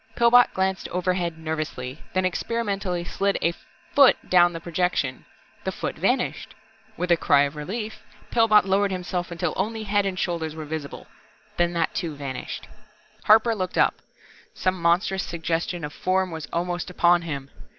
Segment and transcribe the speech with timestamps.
[0.15, 3.53] Pillbot glanced overhead nervously, then experimentally slid a
[3.93, 5.25] font down the projection.
[5.63, 6.55] The foot vanished.
[6.97, 8.01] With a cry of relief,
[8.31, 11.05] Pillbot lowered himself until only head and shoulders were visible.
[11.57, 12.67] Then that too vanished.
[13.25, 13.93] Harper looked up.
[14.55, 17.51] Some monstrous suggestion of Form was almost upon him.